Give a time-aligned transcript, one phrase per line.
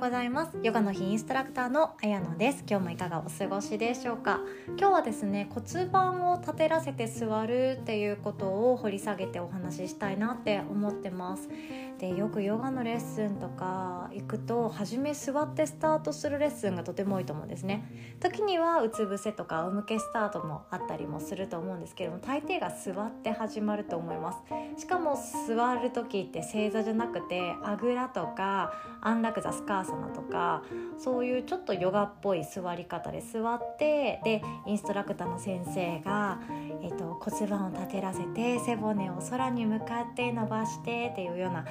[0.00, 0.56] うございます。
[0.62, 2.64] ヨガの日インストラクターのあやのです。
[2.66, 4.40] 今日もいかがお過ごしでしょうか。
[4.78, 11.50] 今日はですね骨盤を立てらせて座るっていうことを掘り下げてお話ししたいなって思ってます。
[11.98, 18.16] でよくヨガのレッスンとか行くと初め座ってスタートするレッスンがとても多いと思うんですね。
[18.20, 24.38] 時にはうつ伏せとか仰向けスタートもあったりもすると思うんですけども大抵が座って始まると思います。
[24.80, 30.62] しかも座る時って正座じゃなくてあぐらとか安楽座スカーサナとか
[30.98, 36.40] そういうちょっとヨガっぽい座り方で座ってでインストラクターの先生が、
[36.82, 41.64] えーと、骨盤を立てらせて背骨を空に向かって伸ばしてっていうような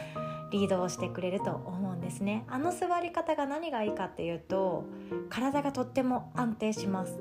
[0.52, 2.44] リードをしてくれると思うんですね。
[2.48, 4.84] あの座り方が何がいいかっていうと
[5.30, 7.20] 体がとっても安定します。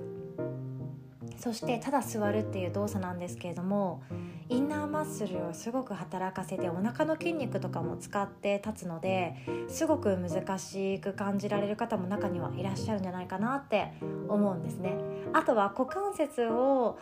[1.36, 4.02] そしてただ座るっていう動作なんですけれども
[4.50, 9.36] インナーマッスルをすごく働かせてお腹の筋肉とかも使って立つので
[9.68, 13.92] すごく難しく感じられる方も中にはいらっしゃるんじゃないかなって
[14.28, 14.96] 思うんですね。
[15.34, 16.98] あとは股関節を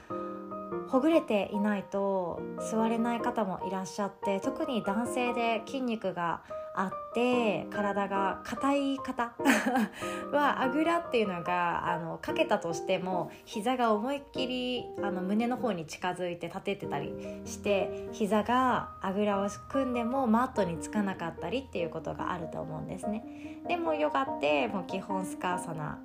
[0.89, 6.43] ほぐれていないと座れない方もいらっしゃって特に男性で筋肉が
[6.79, 9.33] あって体が硬い方
[10.31, 17.15] はあぐらっていうのがあのかけたとしても膝が思いっきりあの胸の方に近づいて立ててたり
[17.47, 23.25] して膝があぐらを組んでもマットにつかなかったりっていうことがあると思うんですね。
[23.67, 25.99] でもヨガってもう基本スカーサナ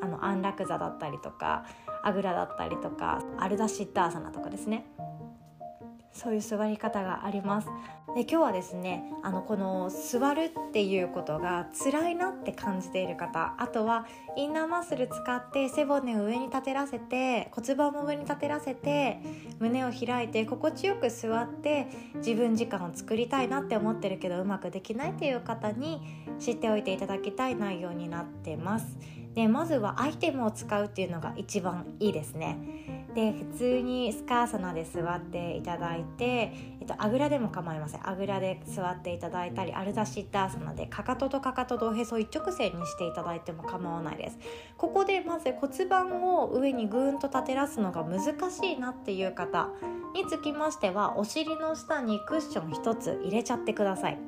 [0.00, 1.64] あの安楽座だったりとか
[2.02, 4.86] あぐらだったりとかアルダシッターサナとかですね
[6.14, 7.68] そういう座り方があります。
[8.14, 19.18] で今日はですねあのこの座るっていうことが辛いなって感じている方あとはインナーマッスル使って背骨を上に立てらせて骨盤も上に立てらせて
[19.58, 26.00] 胸を開いて心地よく座って自分時間を作りたいなって思ってるけどうまくできないっていう方に
[26.38, 28.96] 知っておいていただきたい内容になってます。
[29.34, 32.56] でまずはアイテムを使うっていうのが一番いいですね。
[33.14, 38.08] で普通にスカーサナで座っていただいて、えっと、あぐらでも構いません。
[38.08, 44.38] あぐらで座っていただいたりアルダシッターサナでかかととかかととおへそ一直線にしていただいても構わないです。
[44.76, 49.68] ここでまず骨盤を上にぐーんと立てらすのが難しいなっていう方
[50.14, 54.18] につきましてはお尻の下にクッション1つ入れちゃってください。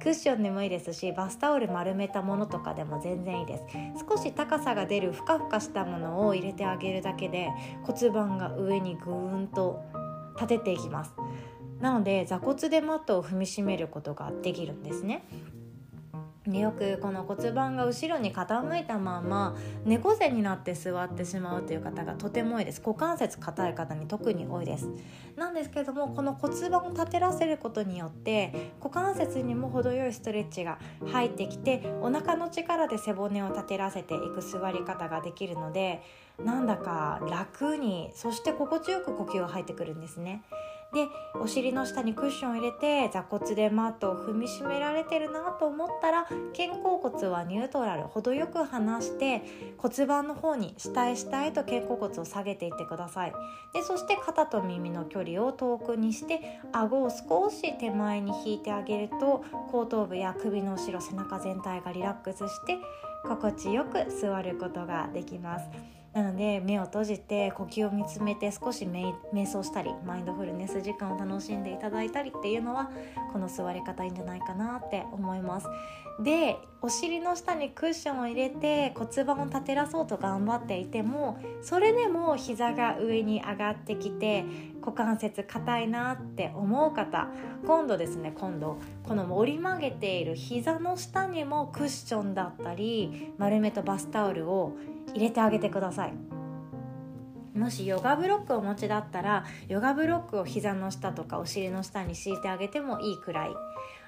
[0.00, 3.64] クッションでもいいですしバスタオル丸めたものとかでも全然いいです。
[4.08, 7.48] 少し高さが出るふかふかしたものを入れてあげるだけで
[7.82, 9.82] 骨盤が上にぐーんと
[10.36, 11.12] 立てていきます。
[11.80, 15.24] なので座骨でマットを踏みしめることができるんですね。
[16.56, 22.80] よくこの骨盤が後ろに傾いたまま猫背になって座ってしまうという方がとても多いです。
[22.84, 24.88] 股関節硬い方に特に多いです。
[25.36, 36.02] なんですけどもこの骨盤を立てらせることによって股関節にも程よいストレッチが入ってきてお腹の力で背骨を立てらせていく座り方ができるので
[36.42, 40.42] なんだか楽にそして心地よく呼吸が入ってくるんですね。
[40.92, 49.42] でお尻の下にクッションを入れて座骨でマットを踏みしめられてるなと思ったら肩甲骨はニュートラル程よく離して
[49.76, 53.32] 骨盤の方に下へ下へと肩甲骨を下げていってください
[53.74, 62.78] でそして肩と耳の距離を遠くにして顎を少し手前に引いてあげると後頭部や首の後ろ背中全体がリラックスして
[63.24, 65.97] 心地よく座ることができます。
[66.18, 72.90] なので目を閉じて呼吸を見つめて少し瞑想したりマインドフルネス時間を楽しんでいただいたりっていうのは
[73.32, 75.68] この座り方いいんじゃないかなって思います。
[76.20, 84.44] でお尻の下にクッションを入れて骨盤を立てらそうと頑張っていてもそれでも膝が上に上がってきて
[84.80, 87.28] 股関節硬いなって思う方
[87.64, 94.76] 今度ですね今度この折り曲げている膝の下にもクッションだったり丸めとバスタオルを
[95.14, 96.12] 入れてあげてください。
[97.54, 103.50] もしヨガブロックをお持ちだったらヨガブロックを膝の下とかお尻の下に敷いてあげてもいいくらい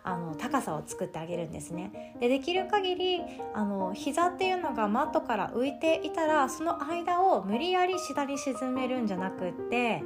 [0.04, 2.16] あの高さを作ってあげるんですね。
[2.20, 3.22] でできる限り
[3.52, 10.02] あの膝っていうのがマットから浮いていたらその間を無理やり下に沈めるんじゃなくって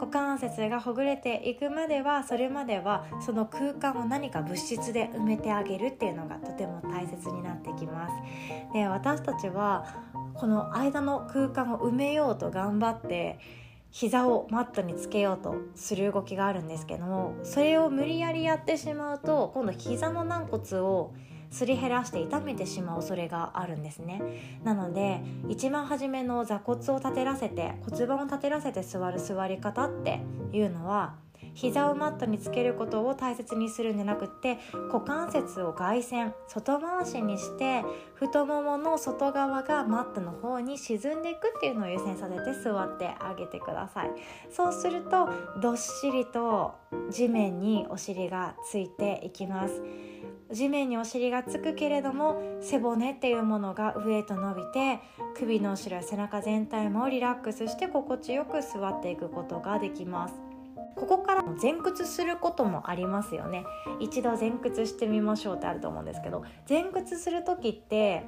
[0.00, 8.14] 股関節がほぐれていくまではそれまではその空間を何か物質で埋めてあげるっていうのがとても大切になってきます。
[8.72, 9.84] で私たちは
[10.32, 13.38] この間の空間を埋めようと頑張って
[13.90, 21.12] 膝をマットにつけようとする動きがあるんですけどもそれを無理やりやってしまうと今度膝の軟骨を
[21.50, 24.22] すり減らして痛めてしまう恐れがあるんですね。
[24.64, 30.20] なので一番初めの座骨を立てらせて骨盤を立てらせて座る座り方って
[30.52, 31.14] いうのは
[31.54, 34.58] 膝をマットにつけることを大切にするんじゃなくって
[34.92, 37.82] 股関節を外旋外回しにして
[38.14, 44.10] 太ももの外側がマットの方に沈んでいくっていうのを優先させて座ってあげてください。
[44.50, 45.28] そうすると
[45.60, 46.74] どっしりと
[47.10, 49.82] 地面にお尻がついていきます。
[50.52, 55.00] 地面にお尻がつくけれども背骨っていうものが上へと伸びて
[55.36, 60.34] 首の後ろや背中全体もリラックスして心地よく座っていくことができます。
[60.96, 63.64] ここから前屈することもありますよね。
[64.00, 68.26] 一度前屈してみましょうってあると思うんですけど前屈する時って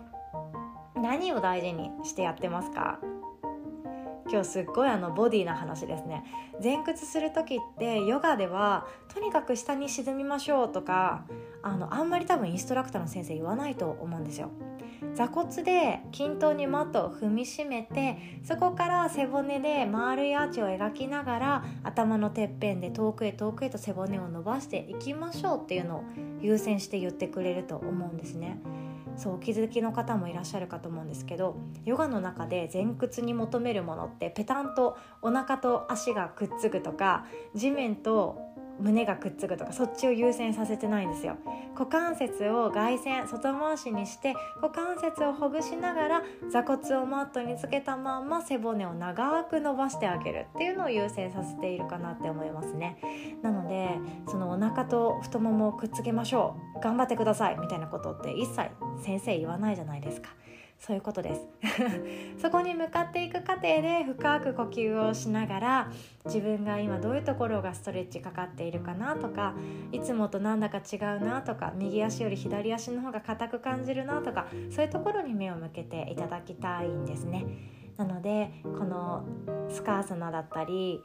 [0.94, 3.00] 何を大事にしてやってますか？
[4.30, 6.24] 今日すっごいあのボディな話ですね
[6.62, 11.24] 前屈する時ってヨガではとにかく下に沈みましょうとか
[11.62, 14.50] あのあんまり多分インストラクターの先生言わないと思うんですよ
[15.14, 26.04] 座骨で均等にマットを踏みしめてそこから背骨で丸いアーチを描きながら頭のてっぺんで遠くへ遠くへと背骨を伸ばしていきましょうっていうのを
[26.40, 28.58] 優先して言ってくれると思うんですね。
[29.16, 41.36] そうお気づきの方もいらっしゃるかと思うんですけどヨガの中で前屈に求めるものってペタンとお腹と足がくっつくとか地面と胸がくっつくとかそっちを優先させてないんですよ。
[41.74, 52.98] 股関節を外旋外回しにして股関節をほぐしながら座骨をマットにつけたまま背骨を長く伸ばしてあげるっていうのを優先させているかなって思いますね。
[53.42, 53.98] なので
[54.28, 56.80] そのお腹と太ももをくっつけましょう。
[56.80, 57.58] 頑張ってください。
[57.58, 58.70] みたいなことって一切
[59.02, 60.30] 先生言わないじゃないですか。
[60.84, 61.46] そういうことです
[62.42, 65.90] そこに向かっていく過程で深く呼吸をしながら
[66.24, 69.54] 自分が今どういうところがストレッチかかっているかなとか
[69.92, 77.46] いつもとなんだか違うなとか右足より左足の方が硬く感じるなとかそういうところに目を向けていただきたいんですね。
[77.96, 79.24] なのでこの
[79.68, 81.00] スカーサナだったり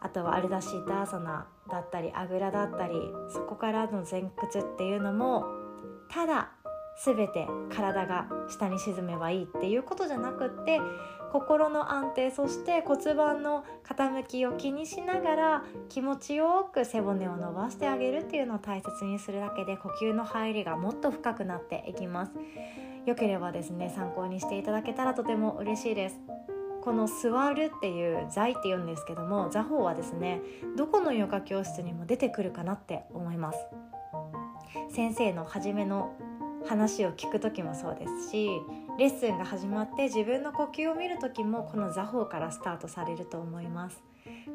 [0.00, 2.94] あとはアルダシーターサナだったりあぐらだったり
[3.30, 5.46] そこからの前屈っていうのも
[6.10, 6.50] ただ
[7.04, 10.80] 全て体が下に沈めばいいっていうことじゃなくって
[11.32, 22.32] 心の安定そして骨盤の傾きを気にしながら気持ちよく背骨を伸ばしてあげるっていうのを大切にするだけで呼吸の入りがもっと深くなっていきます。
[23.06, 26.20] よければですね参考にしていただけたらとても嬉しいです。
[26.82, 30.42] この座るっていう座位って言うんですけども座法はですね
[30.76, 33.58] どこのヨガ教室にも出てくるかなって思います。
[34.90, 36.14] 先生の初めの
[36.66, 38.48] 話を聞く時もそうですし
[38.98, 44.02] レッスンが始まって自分の呼吸を見る時もこの座法からスタートされると思います。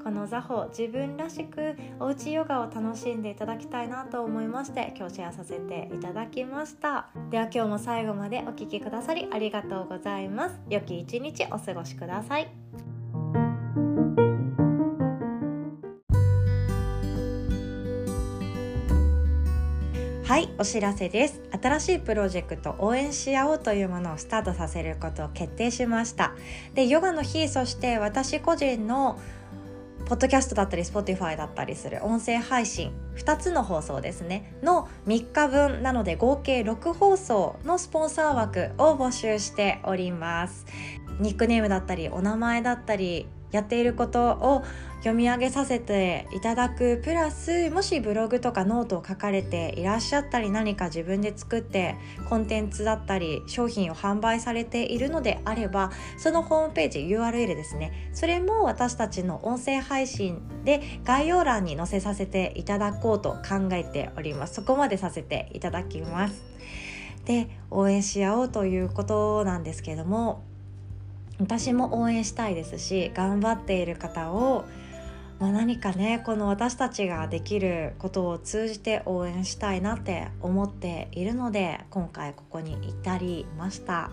[0.01, 7.09] この座法自分らしくおうちヨガを楽しんでいただきたいなと思いまして今日シェアさせていただきました。
[7.31, 10.59] では今日も最後までお聴きくださりありがとうございます。
[10.69, 12.96] 良き一日お過ごしください。
[20.37, 21.41] はいお知らせです。
[21.59, 26.35] 新しいプロジェクト応援し合おうというものをスタートさせることを決定しました。
[26.75, 29.19] でヨガの日そして私個人の
[30.05, 34.53] ポッドキャストだったり Spotify だったりする音声配信2つの放送ですね。
[34.61, 40.67] の3日分なので合計6放送のスポンサー枠を募集しております。
[41.19, 44.63] ニックネームだったりお名前だったりやっていることを
[44.97, 51.95] 読み上げさせていただくプラスもしブログとかノートを書かれていらっしゃったり何か自分で作って
[52.27, 58.09] コンテンツだったり商品を販売されているのであればそのホームページ URL ですね。
[58.13, 64.55] それも私たちの音声配信で概要欄に載せさせていただこうと考えております。
[64.55, 66.43] そこまでさせていただきます。
[67.25, 70.43] で応援し合おうということなんですけども
[71.39, 74.65] 私も応援したいですし頑張っている方を、
[75.39, 84.09] まあ、何かねこの私たちができることを通じて応援したいなって思っているので今回ここに至りました。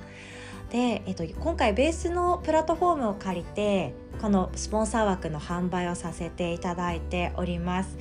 [0.70, 7.96] で、えっと、今回ベースのプラットフォームを借りてこのスポンサー枠の販売をさせていただいております。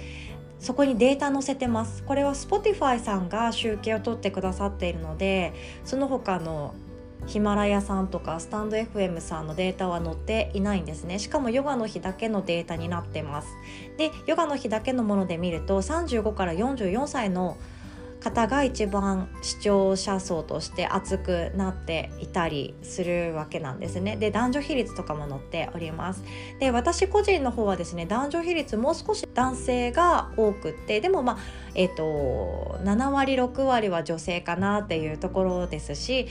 [0.63, 5.51] そこにデータ載せてますこれは Spotify さんが集計を取ってくださっているので
[5.84, 6.74] その他の
[7.25, 11.20] ヒマラヤさんとかスタンド FM さんのデータは載っていないんですね。
[11.20, 13.48] しかもヨガの日だけのデータになってます。
[13.98, 17.58] でヨガの日だけのもので見ると35から44歳の
[18.24, 24.15] 方が一番視聴者層として熱くなっていたりするわけなんですね。
[24.15, 26.24] で男女比率とかも載っております。
[26.60, 31.38] で私個人の方はですね男女比率もう少し男性が多くってでもまあ
[31.75, 36.27] えっ、ー、と7割6割は女性かなっていうところですし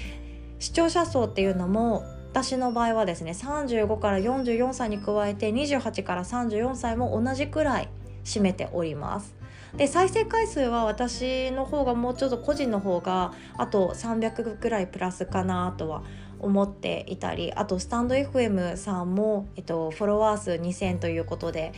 [0.62, 7.88] 視聴者層っていうのも私の場合はですね35から44歳に加えて28から34歳も同じくらい
[8.22, 9.34] 占めております
[9.76, 16.04] で再生回数は私の方がもうちょっと個人の方があと300ぐらいプラスかなとは
[16.38, 21.72] 思っていたりあとスタンド FM さんも、えっと、フォロワー数2000ということで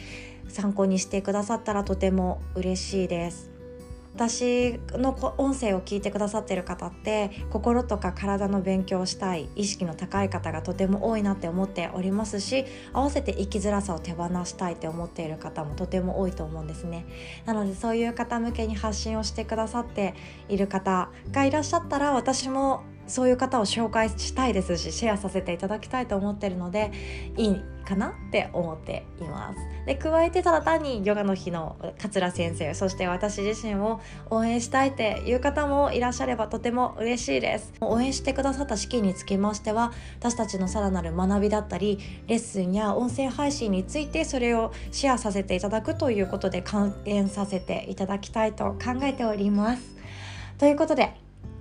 [0.48, 3.53] 参考にしてくださったらとても嬉しいです。
[4.14, 17.06] 私の音声を聞いてくださってる方って心とか体の勉強をしたい意識の高い方がとても多いなって思っておりますし合わせて生きづらさを手放したいって思っている方もとても多いと思うんですね。
[17.44, 20.14] なのでそういう方向けに発信をしてくださって
[20.48, 26.92] いる方がいらっしゃったら私もそういう方を紹介したいですしシェアさせていただきたいと思ってるので
[27.36, 29.58] いいかなって思っています。
[29.86, 34.00] で加えてただ単にヨガの日の桂先生そして私自身を
[34.30, 37.72] 応援したいっていう方もいらっしゃればとても嬉しいです。
[37.80, 49.94] 応援してくださった資金につきましては私たちのさらなる学びだったりレッスンや音声配信についてそれをシェアさせていただくということで還元させていただきたいと考えております。
[50.58, 51.14] ということで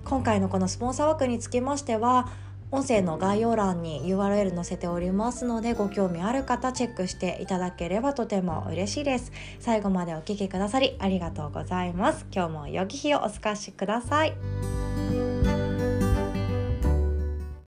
[0.04, 2.28] 今回のこのスポンサー枠につきましては
[2.70, 9.32] 音声の概要欄に URL 載せておりますのでご興味ある方チェックしていただければとても嬉しいです。
[9.60, 12.26] 最後までお聴きくださりありがとうございます。
[12.32, 14.83] 今日も良き日をお過ごしください。